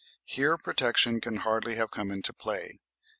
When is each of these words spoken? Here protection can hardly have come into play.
Here 0.25 0.57
protection 0.57 1.21
can 1.21 1.35
hardly 1.35 1.75
have 1.75 1.91
come 1.91 2.09
into 2.09 2.33
play. 2.33 2.79